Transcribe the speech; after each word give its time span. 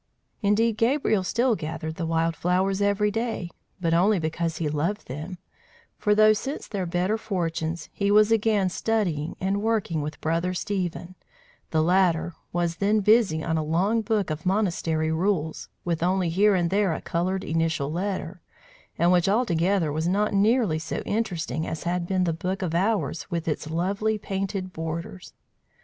Indeed, 0.41 0.77
Gabriel 0.77 1.23
still 1.23 1.55
gathered 1.55 1.93
the 1.93 2.07
wild 2.07 2.35
flowers 2.35 2.81
every 2.81 3.11
day, 3.11 3.51
but 3.79 3.93
only 3.93 4.17
because 4.17 4.57
he 4.57 4.67
loved 4.67 5.05
them; 5.07 5.37
for 5.99 6.15
though, 6.15 6.33
since 6.33 6.67
their 6.67 6.87
better 6.87 7.19
fortunes, 7.19 7.87
he 7.93 8.09
was 8.09 8.31
again 8.31 8.69
studying 8.69 9.35
and 9.39 9.61
working 9.61 10.01
with 10.01 10.19
Brother 10.19 10.55
Stephen, 10.55 11.13
the 11.69 11.83
latter 11.83 12.33
was 12.51 12.77
then 12.77 13.01
busy 13.01 13.43
on 13.43 13.59
a 13.59 13.63
long 13.63 14.01
book 14.01 14.31
of 14.31 14.43
monastery 14.43 15.11
rules, 15.11 15.69
with 15.85 16.01
only 16.01 16.29
here 16.29 16.55
and 16.55 16.71
there 16.71 16.95
a 16.95 16.99
coloured 17.01 17.43
initial 17.43 17.91
letter, 17.91 18.41
and 18.97 19.11
which 19.11 19.29
altogether 19.29 19.91
was 19.91 20.07
not 20.07 20.33
nearly 20.33 20.79
so 20.79 21.03
interesting 21.05 21.67
as 21.67 21.83
had 21.83 22.07
been 22.07 22.23
the 22.23 22.33
book 22.33 22.63
of 22.63 22.73
hours 22.73 23.29
with 23.29 23.47
its 23.47 23.69
lovely 23.69 24.17
painted 24.17 24.73
borders. 24.73 25.35